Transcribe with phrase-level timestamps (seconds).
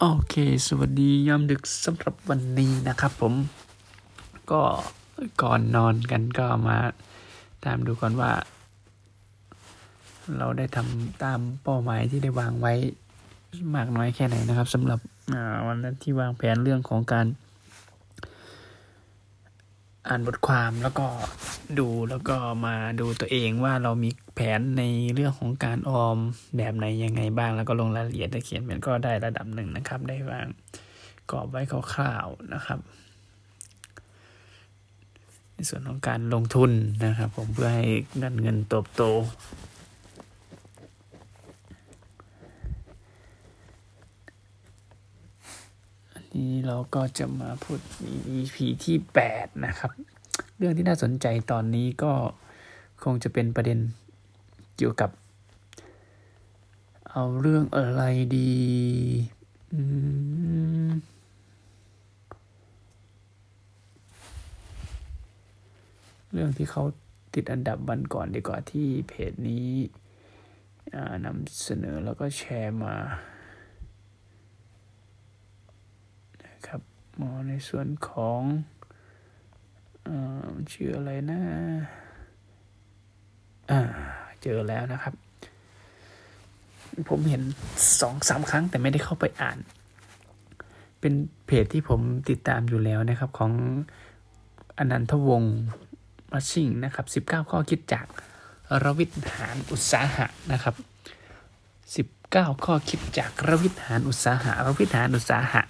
[0.00, 0.34] โอเค
[0.66, 3.34] สวัสดียามดึกสำหรับวันนี้นะครับผม
[4.50, 4.62] ก็
[5.42, 6.78] ก่อนนอนกันก็มา
[7.64, 8.32] ตามดูก่อนว่า
[10.38, 12.72] เราได้ทำตามเป้าหมายที่ได้วางไว้
[13.74, 15.00] มากน้อยแค่ไหนนะครับสำหรับ
[15.66, 17.26] วันนั้นที่วางแผนเรื่องของการ
[20.08, 21.06] อ่านบทความแล้วก็
[21.78, 22.36] ดูแล้วก็
[22.66, 24.82] มาดูตัวเองว่าเรามีแผนใน
[25.14, 26.18] เรื่องของการออม
[26.56, 30.46] แบบไหนยังไงบ้าง แล้วก็ลงรายละเอียดได้เขียนมันก็ได้ระดับหนึ่งนะครับ ได้วาง
[31.30, 31.62] กรอบไว้
[31.94, 32.80] คร่าวๆนะครับ
[35.54, 36.70] ในส่วนของการลงทุน
[37.04, 37.86] นะครับ ผมเพื่อให้
[38.18, 39.02] เงินเงินโตโต
[46.34, 47.80] นี้เราก็จะมาพูด
[48.36, 48.96] EP ที่
[49.30, 49.92] 8 นะครับ
[50.56, 52.12] เรื่องที่น่าสนใจตอนนี้ก็
[53.04, 53.78] คงจะเป็นประเด็น
[54.76, 55.10] เกี่ยวกับ
[57.10, 58.02] เอาเรื่องอะไร
[58.38, 58.54] ดี
[66.32, 66.84] เรื่องที่เขา
[67.34, 69.68] ติดอันดับวันก่อนดีกว่าที่เพจนี้
[71.24, 72.94] นำเสนอแล้วก็แชร์มา
[77.18, 78.40] หมอในส่วนของ
[80.72, 81.40] ชื่ออะไรนะ
[83.70, 83.80] อ่า
[84.42, 85.14] เจอแล้วนะครับ
[87.08, 87.42] ผมเห็น
[88.00, 89.58] สองสามครั้งแต่ไม่ได้เข้าไปอ่าน
[91.00, 91.12] เป็น
[91.46, 93.52] เพจที่ผมติดตามอยู่แล้วนะครับ ของ
[94.78, 95.56] อนันทวงศ์
[96.32, 98.06] มัชชิงนะครับ 19 ข้อคิดจาก
[98.84, 100.74] รวิทหารอุตสาหะนะครับ
[102.24, 105.62] 19 ข้อคิดจากรวิทหารอุตสาหะรวิทหารอุตสาหะ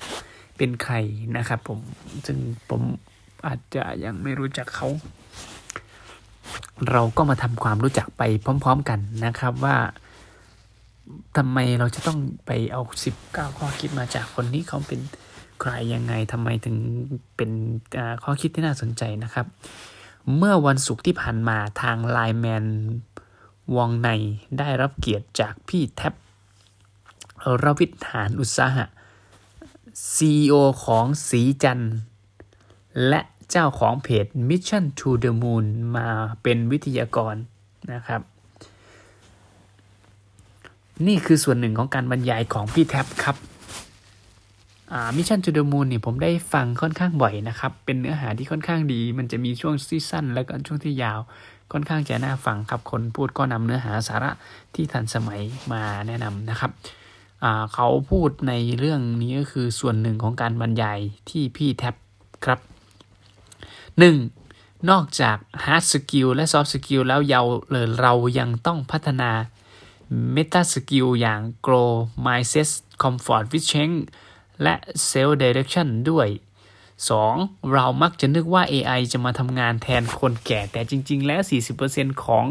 [0.56, 0.94] เป็นใคร
[1.36, 1.78] นะครับ ผม
[2.26, 2.38] ซึ่ง
[2.70, 2.82] ผม
[3.46, 4.88] อาจจะยังไม่รู้จักเขา
[6.90, 9.76] เราก็มาทำความรู้จักไปพร้อม ๆกันนะครับว่า
[11.36, 15.00] ทำไมเราจะต้องไปเอาสิบเก้าข้อคิดมาจากคนนี้เขาเป็น
[15.60, 16.76] ใครยังไงทำไมถึง
[17.36, 17.50] เป็น
[18.24, 19.46] ข้อคิดที่น่าสนใจนะครับ
[20.36, 22.64] เมื่อวันศุกร์ที่ผ่านมาทางไลแมน
[23.76, 24.08] วงใน
[24.58, 26.14] ได้รับเกียรติจากพี่แท็ป
[27.62, 28.84] รวิศ หาญอุตสาหะ
[30.14, 31.80] CEO ของศรีจันทร์
[33.08, 35.64] และ เจ้าของเพจ Mission to the Moon
[35.96, 36.06] มา
[36.42, 37.34] เป็นวิทยากร
[37.92, 38.20] นะครับ
[41.06, 43.36] นี่คือส่วนหนึ่งของการบรรยายของพี่แท็บครับ
[45.16, 51.20] Mission to the Moon เนี่ยผมได้ฟังค่อนข้างบ่อยนะครับ เป็นเนื้อหาที่ค่อนข้างดี มันจะมีช่วงที่สั้น แล้วก็ช่วงที่ยาว
[51.72, 54.30] ค่อนข้างจะน่าฟังครับ คนพูดก็นำเนื้อหาสาระ
[54.74, 55.40] ที่ทันสมัย
[55.72, 56.70] มาแนะนำนะครับ
[57.74, 60.98] เขาพูดในเรื่องนี้ก็คือส่วนหนึ่งของการบรรยาย
[61.30, 61.94] ที่พี่แท็บ
[62.44, 62.60] ครับ
[63.98, 64.90] 1.
[64.90, 67.42] นอกจาก hard skill และ soft skill แล้วเยา
[68.00, 69.30] เรายังต้องพัฒนา
[70.34, 71.90] meta skill อย่าง grow
[72.24, 72.70] mindset
[73.02, 73.98] comfort with change
[74.62, 74.74] และ
[75.08, 76.28] self direction ด้วย
[77.00, 77.72] 2.
[77.72, 81.40] เรามักจะนึกว่า AI จะมาทำงานแทนคนแก่ แต่จริง ๆ แล้ว
[81.82, 82.44] 40%ของ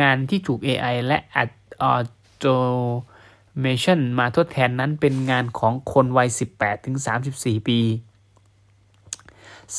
[0.00, 6.96] งานที่ถูก AI และ automation มาทดแทนนั้นเป็นงานของคนวัย 18ถึง
[7.32, 7.80] 34 ปี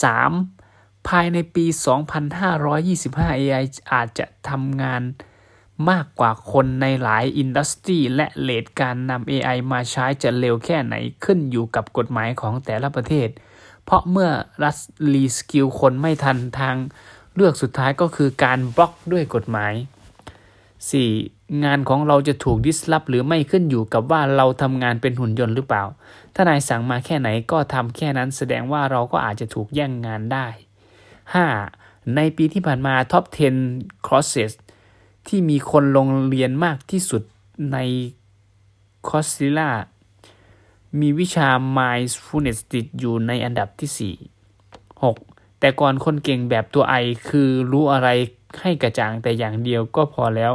[0.03, 0.58] 3.
[1.09, 1.65] ภายในปี
[2.33, 5.01] 2525 AI อาจจะทำงาน
[5.89, 13.29] มากกว่าคนในหลาย industry และ rate การนำ AI มาใช้จะเร็วแค่ไหนขึ้นอยู่กับกฎหมายของแต่ละประเทศ
[13.85, 14.29] เพราะเมื่อ
[14.63, 14.79] รัฐ
[15.13, 16.75] reskill คนไม่ทันทาง
[17.35, 19.73] เลือกสุดท้ายก็คือการบล็อกด้วยกฎหมาย
[20.89, 21.63] 4.
[21.63, 25.83] งานของเราจะถูก disrupt หรือไม่ขึ้นอยู่กับว่าเราทำงานเป็นหุ่นยนต์หรือเปล่า
[26.35, 30.47] ถ้านายสั่งมาแค่ไหนก็ทำแค่นั้นแสดงว่าเราก็อาจจะถูกแย่งงานได้
[31.37, 32.15] 5.
[32.15, 33.23] ในปีที่ผ่านมา top
[33.65, 34.51] 10 courses
[35.27, 37.21] ที่มีคนลงเรียนมากที่สุด
[37.71, 37.77] ใน
[39.07, 39.69] คอสซิล่า
[40.99, 45.59] มีวิชา mindfulness ติดอยู่ในอันดับที่ 4 6.
[45.59, 46.95] แต่ก่อนคนเก่งแบบตัวไอ
[47.29, 48.09] คือรู้อะไร
[48.61, 50.53] ให้กระจ่างแต่อย่างเดียวก็พอแล้ว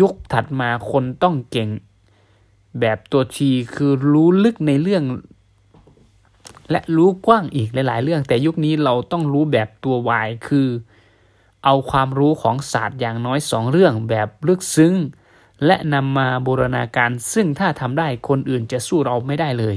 [0.00, 1.68] ยุคถัดมาคนต้องเก่ง
[2.80, 5.04] แบบตัวทีคือรู้ลึกในเรื่อง
[6.70, 10.68] และรู้กว้างอีกหลาย ๆ เรื่อง แต่ยุคนี้เราต้องรู้แบบตัววายคือ
[11.64, 14.94] เอาความรู้ของศาสตร์อย่างน้อยสองเรื่องแบบลึกซึ้ง
[15.66, 19.76] และนำมาบูรณาการซึ่งถ้าทำได้คนอื่นจะสู้เราไม่ได้เลย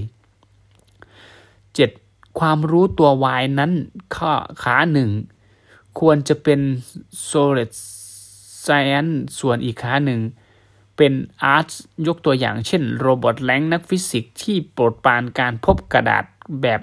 [1.59, 2.39] 7.
[2.39, 3.71] ความรู้ตัววายนั้น
[4.15, 4.33] ข้อ
[4.63, 5.09] ขาหนึ่ง
[5.99, 6.59] ควรจะเป็น
[7.29, 7.71] solid
[8.65, 10.21] science ส่วนอีกขาหนึ่ง
[10.97, 11.13] เป็น
[11.55, 11.69] art
[12.07, 16.23] ยกตัวอย่างเช่นโรบอทแลงนักฟิสิกส์ที่โปรดปรานการพบกระดาษ
[16.61, 16.81] แบบ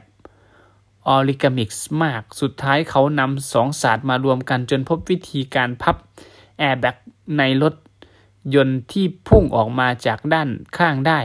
[1.09, 5.97] ออริกามิกส์มาก สุดท้ายเขานำสองศาสตร์มารวมกันจนพบวิธีการพับ
[6.59, 6.97] แอร์แบ็ก
[7.39, 7.75] ในรถ
[8.55, 11.21] ยนต์ที่พุ่งออกมาจากด้านข้างได้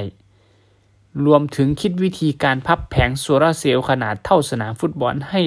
[1.26, 5.42] รวมถึงคิดวิธีการพับแผงโซลาร์เซลล์ขนาดเท่าสนามฟุตบอลให้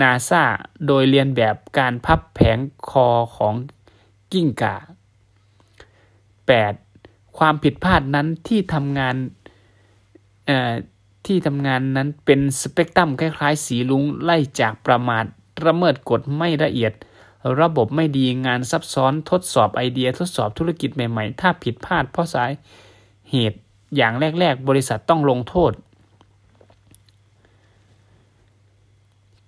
[0.00, 0.44] นาซา
[0.86, 2.58] โดยเลียนแบบการพับแผง
[2.90, 3.54] คอของ
[4.32, 4.76] กิ้งก่า
[6.86, 7.38] 8.
[7.38, 9.16] ความผิดพลาดนั้นที่ทำงาน
[11.26, 15.24] ที่ทำงานนั้นเป็นสเปกตรัมคล้ายๆ สีลุงไล่จากประมาท
[15.66, 16.92] ระเมิดกฎไม่ละเอียด
[17.60, 22.50] ระบบไม่ดีงานซับซ้อนทดสอบไอเดียทดสอบธุรกิจใหม่ๆ ถ้าผิดพลาดเพราะสาย
[23.30, 23.58] เหตุ
[23.96, 25.72] อย่างแรก ๆ บริษัทต้องลงโทษ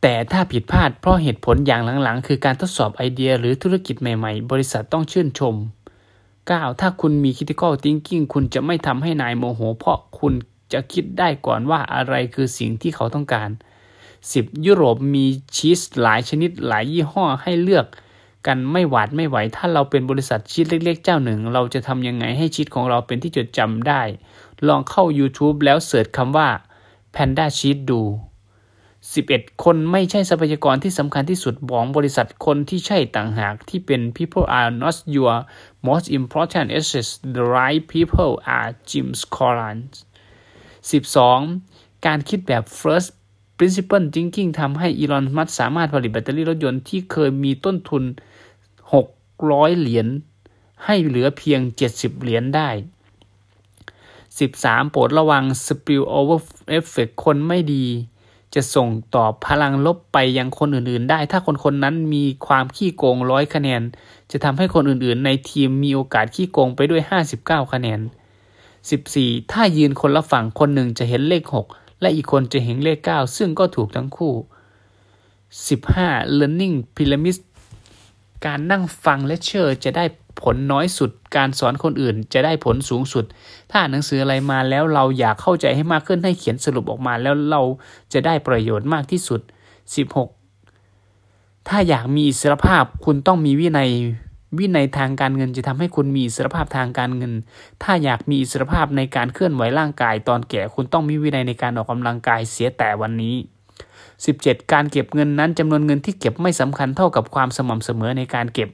[0.02, 5.54] แต่ถ้าผิดพลาดเพราะเหตุผลอย่างหลังๆ คือการทดสอบไอเดียหรือธุรกิจใหม่ๆ บริษัทต้องชื่นชม
[6.36, 6.80] 9.
[6.80, 10.34] ถ้าคุณมี critical thinking คุณจะไม่ทำให้นายโมโห เพราะคุณ
[10.72, 13.50] จะคิดได้ก่อนว่าอะไรคือสิ่งที่เขาต้องการ
[14.08, 14.66] 10.
[14.66, 15.26] ยุโรปมี
[15.56, 17.86] ชีสหลายชนิดหลายยี่ห้อให้เลือก
[18.46, 24.02] กันไม่หวาดไม่ไหว ถ้าเราเป็นบริษัทชีสเล็ก ๆ เจ้าหนึ่ง เราจะทำยังไงให้ชีสของเราเป็นที่จดจำได้
[24.68, 26.48] ลองเข้า YouTube แล้วเสิร์ชคำว่า
[27.14, 28.02] Panda Cheese ดู
[28.82, 35.34] 11 คนไม่ใช่ทรัพยากรที่สำคัญที่สุดของบริษัทคนที่ใช่ต่างหากที่เป็น people are not your
[35.88, 39.94] most important assets the right people are Jim Collins
[40.94, 42.06] 12.
[42.06, 43.10] การคิดแบบ first
[43.58, 48.02] principle thinking ทำให้อีลอนมัสสามารถผลิตแบตเตอรี่รถยนต์ที่เคยมีต้นทุน
[48.92, 50.06] 600 เหรียญ
[50.84, 51.60] ให้เหลือเพียง
[51.92, 52.68] 70 เหรียญได้
[54.20, 54.90] 13.
[54.90, 56.38] โปรดระวัง spill over
[56.78, 57.86] effect คนไม่ดี
[58.54, 63.82] จะส่งต่อพลังลบไปยังคนอื่นๆ ได้ ถ้าคนคนนั้นมีความขี้โกงร้อยคะแนน
[64.30, 67.02] จะทำให้คนอื่นๆ ในทีมมีโอกาสขี้โกงไปด้วย
[67.38, 68.00] 59 คะแนน
[68.94, 69.52] 14.
[69.52, 71.42] ถ้ายืนคนละฝั่งคนหนึ่งจะเห็นเลข
[71.72, 74.34] 6 และอีกคนจะเห็นเลข 9 ซึ่งก็ถูกทั้งคู่
[75.56, 76.38] 15.
[76.38, 77.36] learning pyramid
[78.46, 80.04] การนั่งฟังและเชื่อจะได้
[80.42, 83.24] ผลน้อยสุด การสอนคนอื่นจะได้ผลสูงสุด
[83.70, 87.62] ถ้าอ่านหนังสืออะไรมาแล้วเราอยากเข้าใจให้มากขึ้นให้เขียนสรุปออกมาแล้วเรา
[88.12, 89.40] จะได้ประโยชน์มากที่สุด
[90.54, 91.68] 16.
[91.68, 93.90] ถ้าอยากมีอิสรภาพคุณต้องมีวินัย
[94.58, 97.32] วินัยทางการเงินจะทำให้คุณมีอิสรภาพทางการเงิน
[97.82, 103.36] ถ้าอยากมีอิสรภาพในการเคลื่อนไหวร่างกาย ตอนแก่คุณต้องมีวินัยในการออกกำลังกายเสียแต่วันนี้
[104.02, 104.72] 17.
[104.72, 108.70] การเก็บเงินนั้นจำนวนเงินที่เก็บไม่สำคัญเท่ากับความสม่ำเสมอในการเก็บ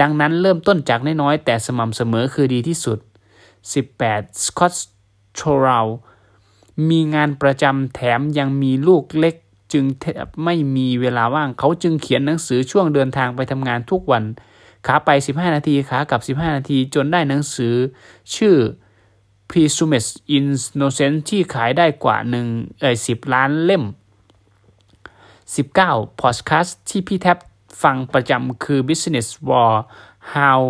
[0.00, 2.98] ดังนั้นเริ่มต้นจากน้อยๆแต่สม่ำเสมอคือดีที่สุด
[3.70, 4.44] 18.
[4.44, 4.88] สกอตต์
[5.34, 5.88] โชราล
[6.90, 9.34] มีงานประจำแถมยังมีลูกเล็ก
[9.72, 9.84] จึง
[10.44, 14.24] ไม่มีเวลาว่างเขาจึงเขียนหนังสือช่วงเดินทางไปทำงานทุกวัน
[14.86, 17.74] ขาไป 15 นาทีขากลับ 15 นาทีจนได้หนังสือ
[18.34, 18.56] ชื่อ
[19.50, 22.46] Presumed Innocent ที่ขายได้กว่าหนึ่ง
[22.80, 23.84] เอ่ยสิบล้านเล่ม
[25.44, 27.38] 19 Podcast ที่พี่แท็บ
[27.82, 29.72] ฟังประจำคือ Business War
[30.34, 30.62] How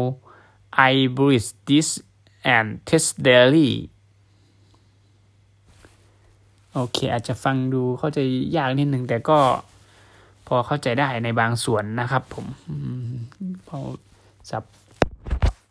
[0.91, 1.89] I Breathe This
[2.57, 3.71] and Test Daily
[6.73, 8.19] โอเค อาจจะฟังดูเข้าใจ
[8.57, 9.39] ยากนิดหนึ่งแต่ก็
[10.47, 12.47] พอเข้าใจได้ในบางส่วนนะครับ ผม
[13.69, 13.79] พอ
[14.51, 14.65] สับ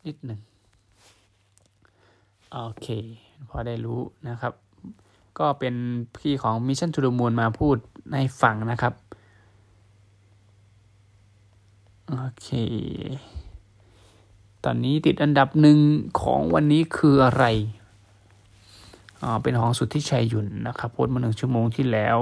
[0.05, 0.39] นิดหนึ่ง
[2.51, 2.87] โอเค
[3.49, 3.99] พอได้รู้
[4.29, 4.53] นะครับ
[5.39, 5.75] ก็เป็น
[6.17, 7.77] พี่ของ Mission to the Moon มาพูด
[8.11, 8.93] ในฝั่งนะครับ
[12.09, 12.49] โอเค
[14.63, 15.77] ตอนนี้ติดอันดับหนึ่ง
[16.21, 17.45] ของวันนี้คืออะไร
[19.23, 22.18] อ๋อเป็นของสุดที่ชัยยุนนะครับ โพสต์มาหนึ่งชั่วโมงที่แล้ว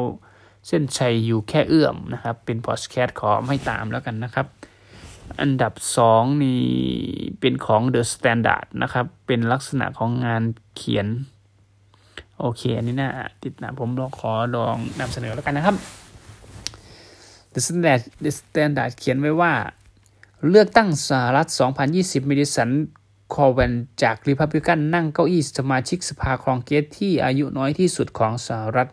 [0.67, 4.47] เส้นชัยอยู่แค่เอื้อมนะครับ เป็นพอดแคสต์ขอไม่ตามแล้วกันนะครับ
[5.41, 6.61] อันดับสองนี่
[7.39, 10.43] เป็นของ The Standard นะครับ เป็นลักษณะของงาน
[10.75, 11.07] เขียน
[12.39, 13.11] โอเค อันนี้นะ
[13.43, 15.75] ติดนะผมลองขอลองนำเสนอแล้วกันนะครับ
[17.53, 19.53] The Standard The Standard เขียนไว้ว่า
[20.49, 21.47] เลือกตั้งสหรัฐ
[21.87, 22.69] 2020เมดิสัน
[23.33, 28.89] คอว์ธอร์นจากริพับลิกันนั่งเก้าอี้สมาชิกสภาคองเกรสที่อายุน้อยที่สุดของสหรัฐ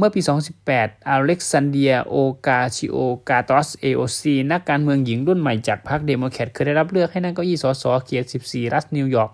[0.00, 0.20] เมื่อปี
[0.64, 9.32] 2018 อเล็กซานเดรีย โอคาซิโอ-คอร์เตซ AOC นักการเมืองหญิงรุ่นใหม่จากพรรคเดโมแครตเคยได้รับเลือกให้นั่งเก้าอี้สสเขต 14 รัฐนิวยอร์ก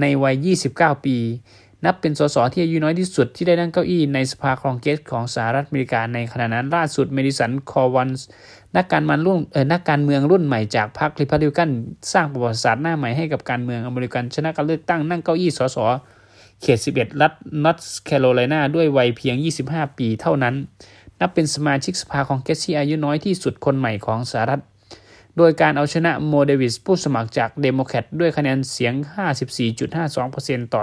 [0.00, 0.34] ในวัย
[0.72, 1.16] 29 ปี
[1.84, 8.26] นับเป็นสสที่อายุน้อยที่สุดที่ได้นั่งเก้าอี้ในสภาคองเกรสของสหรัฐอเมริกาในขณะนั้นล่าสุดเมดิสัน คอว์ธอร์น
[8.76, 11.70] นักการเมืองรุ่นเอ่อนักการเมืองรุ่นใหม่จากพรรคริพับลิกัน
[12.12, 15.78] สร้างประวัติศาสตร์หน้าใหม่ให้กับการเมืองอเมริกันชนะการเลือกตั้งนั่งเก้าอี้สส
[16.62, 17.32] เขต 11 รัฐ
[17.64, 19.36] นอร์ทแคโรไลนาด้วยวัยเพียง
[19.66, 20.54] 25 ปีเท่านั้น
[21.20, 24.62] นับเป็นสมาชิกสภาคองเกรสที่อายุน้อยที่สุดคนใหม่ของสหรัฐ
[25.36, 28.94] โดยการเอาชนะโมเดวิสผู้สมัครจากเดโมแครตด้วยคะแนนเสียง
[30.04, 30.82] 54.52%ต่อ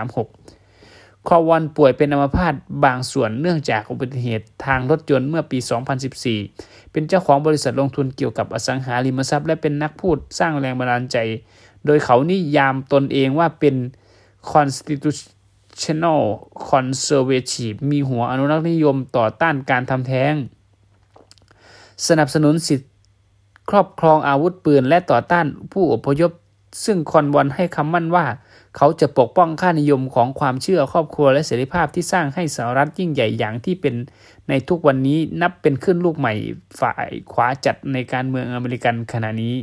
[0.00, 2.54] 42.36 คอว์ธอร์นป่วยเป็นอัมพาต
[2.84, 5.58] บางส่วนเนื่องจากอุบัติเหตุทางรถยนต์เมื่อปี
[6.24, 11.16] 2014 เป็นเจ้าของบริษัทลงทุนเกี่ยวกับอสังหาริมทรัพย์ และเป็นนักพูดสร้างแรงบันดาลใจ
[11.86, 13.74] โดยเขานิยามตนเองว่าเป็น
[14.52, 16.22] constitutional
[16.70, 20.34] Conservative มีหัวอนุรักษ์นิยมต่อต้านการทำแท้ง
[22.08, 22.86] สนับสนุนสิทธิ
[23.70, 26.32] ครอบครองอาวุธปืนและต่อต้านผู้อพยพ
[26.84, 28.26] ซึ่งคอนวอนให้คำมั่นว่า
[28.76, 33.94] เขาจะปกป้องค่านิยมของความเชื่อครอบครัวและเสรีภาพที่สร้างให้สหรัฐยิ่งใหญ่อย่างที่เป็น
[34.48, 36.34] ในทุกวันนี้นับเป็นขึ้นลูกใหม่
[36.80, 39.54] ฝ่ายขวาจัดในการเมืองอเมริกันขณะนี้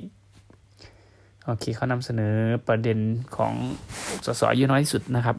[1.48, 2.34] โอเคเขานำเสนอ
[2.68, 3.00] ประเด็น
[3.36, 3.54] ของ
[4.26, 5.36] สสอายุน้อยที่สุดนะครับ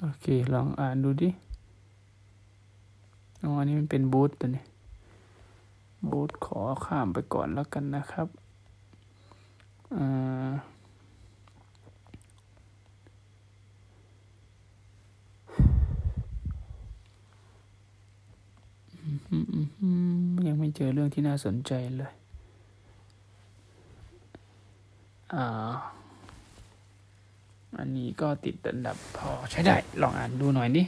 [0.00, 1.30] โอเคลองอ่านดูดิ
[3.42, 4.64] อ๋ออันนี้มันเป็นบูธตัวนี้
[6.10, 8.28] บูธขอข้ามไปก่อนแล้วกันนะครับ
[9.96, 10.50] อ่า
[20.48, 22.12] ยังไม่เจอเรื่องที่น่าสนใจเลย
[25.34, 30.86] อันนี้ก็ติดอันดับพอใช้ได้ ลองอ่านดูหน่อยนี่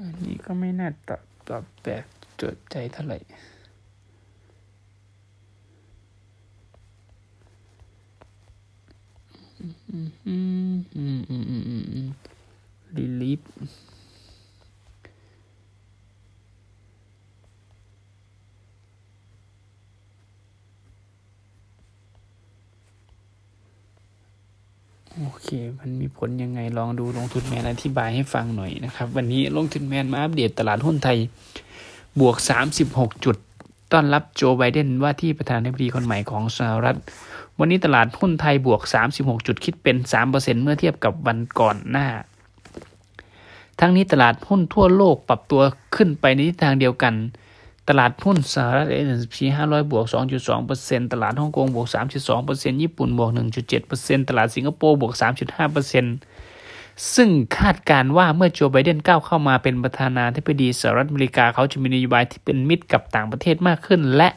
[0.00, 2.04] อันนี้ก็ไม่น่าตอบตอบแปลก
[2.40, 3.18] จดใจเท่าไหร่
[9.60, 10.36] อืมอื
[10.72, 12.08] มอืมอืมอืมอืม
[12.96, 13.40] รีลีฟ
[25.22, 25.48] โอเค
[25.80, 31.18] มันมีผลยังไงลองดูลงทุนแมนอธิบายให้ฟังหน่อยนะครับ วันนี้ลงทุนแมนมาอัปเดตตลาดหุ้นไทย
[32.20, 32.36] บวก
[32.80, 33.36] 36 จุด
[33.92, 36.96] ต้อนรับโจไบเดนว่าที่ประธานาธิบดีคนใหม่ของสหรัฐ
[37.58, 38.82] วันนี้ตลาดหุ้นไทยบวก
[39.14, 39.96] 36 จุดคิดเป็น
[40.26, 40.30] 3%
[40.62, 42.06] เมื่อเทียบกับวันก่อนหน้า
[43.80, 45.62] ทั้งนี้ตลาดหุ้นทั่วโลกปรับตัว
[45.96, 47.14] ขึ้นไปในทิศทางเดียวกัน
[47.88, 50.06] ตลาดหุ้นสหรัฐ S&P 500บวก
[50.58, 51.88] 2.2%ตลาดฮ่องกงบวก
[52.34, 53.30] 3.2%ญี่ปุ่นบวก
[53.80, 55.14] 1.7%ตลาดสิงคโปร์บวก
[56.32, 57.28] 3.5%ซึ่ง
[57.58, 64.28] คาดการว่าเมื่อโจไบเดนก้าวเข้ามาเป็นประธานาธิบดีสหรัฐอเมริกาเขาจะมีนโยบายที่เป็นมิตรกับต่างประเทศมากขึ้น และ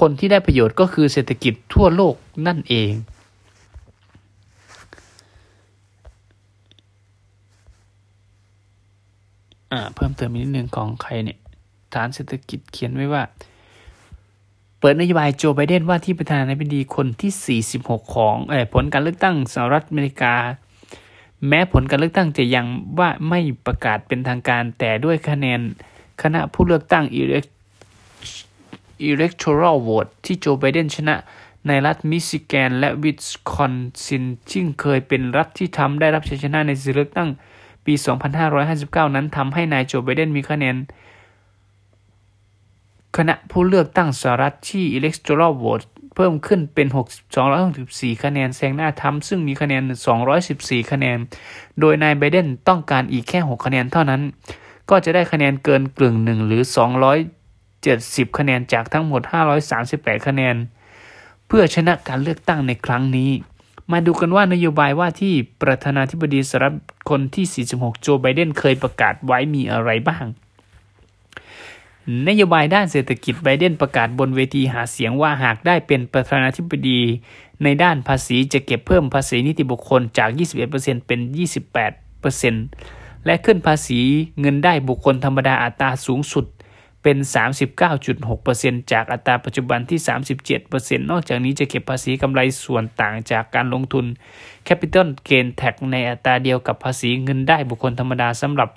[0.00, 2.14] คนที่ได้ประโยชน์ก็คือเศรษฐกิจทั่วโลก
[2.46, 2.92] นั่นเอง
[9.72, 11.38] อ่าเพิ่มเติมอีกนิดนึงของใครเนี่ย
[11.94, 13.22] ฐานเศรษฐกิจเขียนไว้ว่า
[14.78, 20.34] เปิดนโยบายโจไบเดนว่าที่ประธานาธิบดีคนที่ 46 ของอผลการเลือกตั้งสหรัฐอเมริกา
[21.48, 22.66] แม้ผลการเลือกตั้งจะยัง
[22.98, 25.60] ว่าไม่ประกาศเป็นทางการ แต่ด้วยคะแนน
[26.22, 27.04] คณะผู้เลือกตั้ง
[29.10, 31.16] electoral vote ที่โจไบเดนชนะ
[31.66, 33.74] ในรัฐมิชิแกนและวิสคอน
[34.04, 37.28] ซินซึ่งเคยเป็นรัฐที่ทรัมป์ได้รับชัยชนะในศึกเลือกตั้ง
[37.86, 37.94] ปี
[38.54, 40.76] 2559 นั้นทำให้นายโจไบเดนมีคะแนน
[43.16, 46.86] คณะผู้เลือกตั้งสหรัฐที่ electoral vote เพิ่มขึ้นเป็น
[47.54, 49.82] 264 คะแนนแซงหน้าทรัมป์ซึ่งมีคะแนน
[50.36, 51.18] 214 คะแนน
[51.80, 54.22] โดยนายไบเดนต้องการอีกแค่ 6 คะแนนเท่านั้น
[54.90, 56.62] ก็จะได้คะแนนเกินกลึ่งหนึ่งหรือ
[57.50, 59.22] 270 คะแนนจากทั้งหมด
[59.74, 60.56] 538 คะแนน
[61.46, 63.30] เพื่อชนะการเลือกตั้งในครั้งนี้
[63.92, 66.76] มาดูกันว่านโยบายว่าที่ประธานาธิบดีสหรัฐ
[67.10, 70.26] คนที่ 46 โจไบเดนเคยประกาศไว้มีอะไรบ้าง
[72.28, 77.00] นโยบายด้านเศรษฐกิจไบเดนประกาศบนเวทีหาเสียงว่าหากได้เป็นประธานาธิบดี
[77.62, 80.30] ในด้านภาษีจะเก็บเพิ่มภาษีนิติบุคคลจาก
[80.68, 81.20] 21%เป็น
[82.02, 84.00] 28%และขึ้นภาษี
[84.40, 86.46] เงินได้บุคคลธรรมดาอัตราสูงสุด
[87.02, 87.16] เป็น
[88.04, 90.00] 39.6%จากอัตราปัจจุบันที่
[90.54, 94.04] 37%นอกจากนี้จะเก็บภาษีกำไรส่วนต่างจากการลงทุน
[94.66, 98.70] Capital Gain Tax ในอัตราเดียวกับภาษีเงินได้บุคคลธรรมดาสำหรับ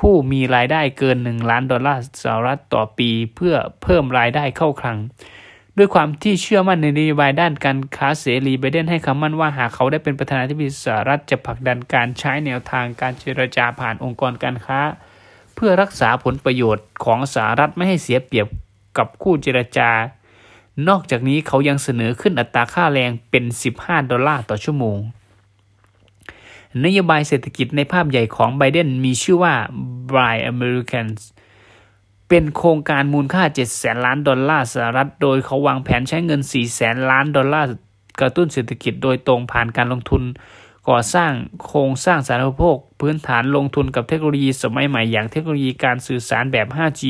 [0.00, 4.98] ผู้มีรายได้เกิน 1 ล้านดอลลาร์สหรัฐต่อปี เพื่อเพิ่มรายได้เข้าคลัง
[5.76, 14.80] ด้วยความที่เชื่อมั่นในนโยบายด้านการค้าเสรีไบเดนให้คำมั่นว่าหากเขาได้เป็นประธานาธิบดีสหรัฐจะผลักดันการใช้แนวทางการเจรจาผ่านองค์กรการค้า
[15.54, 18.46] เพื่อรักษาผลประโยชน์ของสหรัฐไม่ให้เสียเปรียบ
[18.98, 19.90] กับคู่เจรจา
[20.88, 23.44] นอกจากนี้เขายังเสนอขึ้นอัตราค่าแรงเป็น
[23.78, 24.98] 15 ดอลลาร์ต่อชั่วโมง
[26.84, 29.54] นโยบายเศรษฐกิจในภาพใหญ่ของไบเดนมีชื่อว่า
[30.14, 31.20] Buy Americans
[32.28, 37.68] เป็นโครงการมูลค่า 7 แสนล้านดอลลาร์สหรัฐ โดยเขาวางแผนใช้เงิน 4 แสนล้านดอลลาร์
[38.20, 40.22] กระตุ้นเศรษฐกิจโดยตรงผ่านการลงทุน
[40.88, 41.32] ก่อสร้าง
[41.66, 47.02] โครงสร้างสาธารณูปโภค พื้นฐานลงทุนกับเทคโนโลยีสมัยใหม่อย่างเทคโนโลยีการสื่อสารแบบ 5G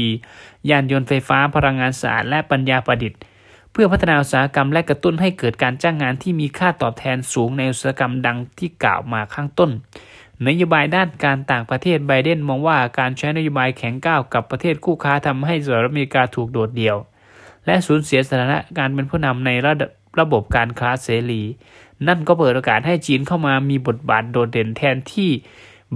[0.70, 3.20] ยานยนต์ไฟฟ้าพลังงานสะอาดและปัญญาประดิษฐ์
[3.76, 9.71] พื่อพัฒนาอุตสาหกรรมและกระตุ้นให้เกิดการจ้างงานที่มีค่าตอบแทนสูงในอุตสาหกรรมดังที่กล่าวมาข้างต้น
[10.49, 16.97] นโยบายด้านการต่างประเทศไบเดนมองว่าการใช้นโยบายแข็งก้าวกับประเทศคู่ค้าทำให้สหรัฐอเมริกาถูกโดดเดี่ยว
[17.66, 19.73] และสูญเสียสถานะการเป็นผู้นำในระ
[20.21, 21.42] ระบบการค้าเสรี
[22.09, 25.30] นั่นก็เปิดโอกาสให้จีนเข้ามามีบทบาทโดดเด่นแทนที่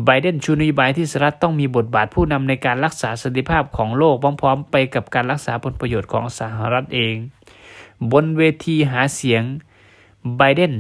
[0.05, 7.15] ไบเดนชูนโยบายที่สหรัฐต้องมีบทบาทผู้นำในการรักษาสันติภาพของโลกพร้อมๆ ไปกับการรักษาผลประโยชน์ของสหรัฐเอง
[8.13, 9.43] บนเวทีหาเสียง
[10.37, 10.75] ไบเดน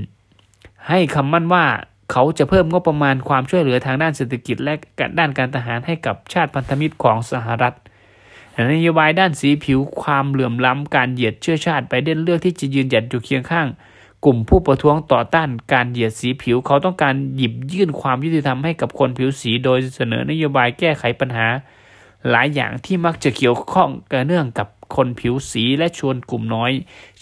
[0.88, 1.64] ให้คำมั่นว่า
[2.10, 4.74] เขาจะเพิ่มงบประมาณความช่วยเหลือทางด้านเศรษฐกิจและ
[5.18, 7.74] ด้านการทหารให้กับชาติพันธมิตรของสหรัฐ
[8.74, 13.66] นโยบายด้านสีผิวความเหลื่อมล้ำการเหยียดเชื้อชาติไปเดนเลือกที่จะยืนหยัดอยู่เคียงข้าง
[14.24, 21.46] กลุ่มผู้ประท้วงต่อต้านการเหยียดสีผิวเขาต้องการหยิบยื่นความยุติธรรมให้กับคนผิวสี โดยเสนอนโยบายแก้ไขปัญหา
[22.30, 26.73] หลายอย่างที่มักจะเกี่ยวข้องกับเนื่องกับ คนผิวสีและชวนกลุ่มน้อย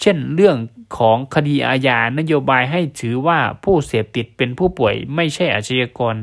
[0.01, 0.57] เช่นเรื่อง
[0.99, 6.17] ของคดีอาญานโยบายให้ถือว่าผู้เสพติดเป็นผู้ป่วยไม่ใช่อาชญากร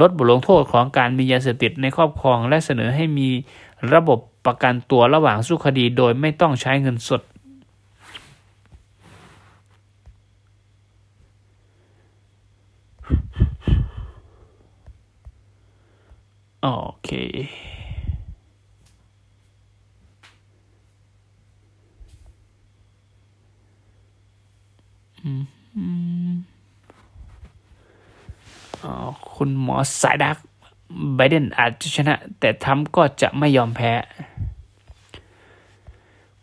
[0.00, 3.28] ลดบทลงโทษของการมียาเสพติดในครอบครอง และเสนอให้มี
[3.94, 7.22] ระบบประกันตัวระหว่างสู้คดีโดยไม่ต้องใช้เงินสด
[16.62, 16.68] โอ
[17.04, 17.10] เค
[29.34, 30.36] คุณหมอสายดัก
[31.16, 33.92] ไบเดนอาจจะชนะ แต่ทำก็จะไม่ยอมแพ้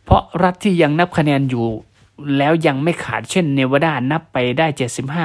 [0.04, 1.68] เพราะรัฐที่ยังนับคะแนนอยู่
[2.38, 4.68] แล้วยังไม่ขาดเช่นเนวาดานับไปได้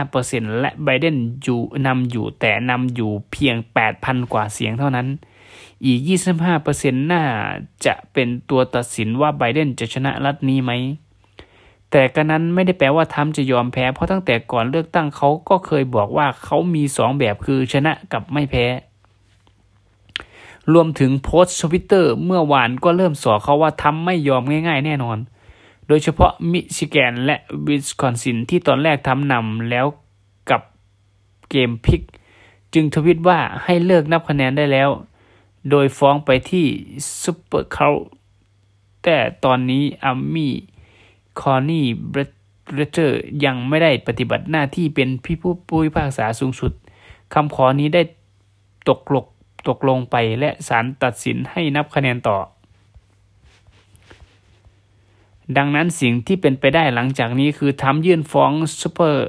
[0.00, 3.56] 75%และไบเดนอยู่นำอยู่แต่นำอยู่เพียง
[3.94, 5.06] 8,000 กว่าเสียงเท่านั้น
[5.84, 5.98] อีก
[6.56, 7.22] 25%น่า
[7.86, 10.72] จะเป็นตัวตัดสินว่าไบเดนจะชนะรัฐนี้ไหม
[11.90, 18.66] แต่กันนั้นไม่ได้แปลว่าทำจะยอมแพ้ เพราะตั้งแต่ก่อนเลือกตั้งเขาก็เคยบอกว่าเขามีสองแบบคือชนะกับไม่แพ้
[20.72, 25.18] รวมถึงโพสต์ทวิตเตอร์เมื่อวานก็เริ่มสอเขาว่าทำไม่ยอมง่าย ๆ แน่นอน
[25.88, 29.87] โดยเฉพาะมิชิแกนและวิสคอนซินที่ตอนแรกทรัมป์นำแล้ว
[30.50, 30.62] กลับ
[31.50, 32.03] เกมพลิก
[32.74, 34.88] จึงทวิตว่าให้เลิกนับคะแนนได้แล้ว
[35.70, 36.66] โดยฟ้องไปที่
[37.22, 37.90] Supreme Court
[39.05, 40.55] แต่ตอนนี้อัมมี่
[41.42, 42.14] คอร์นี่เบ
[42.79, 46.72] รเจอร์ยังไม่ได้ปฏิบัติหน้าที่เป็นผู้ผู้พิพากษาสูงสุด
[47.35, 48.03] คำขอนี้ได้
[48.88, 49.24] ตกลง
[49.68, 52.38] ตกลงไปและศาลตัดสินให้นับคะแนนต่อ
[55.57, 59.26] ดังนั้นสิ่งที่เป็นไปได้หลังจากนี้คือทำยื่นฟ้องซูเปอร์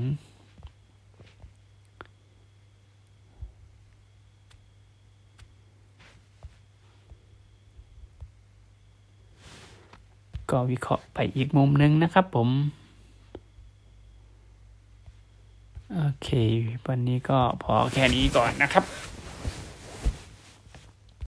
[10.51, 12.49] ก็วิเคราะห์ไปอีกมุมหนึ่งนะครับผม
[15.95, 16.29] โอเค
[16.87, 18.85] วันนี้ก็พอแค่นี้ก่อนนะครับ